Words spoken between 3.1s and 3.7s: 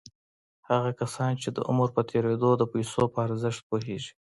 په ارزښت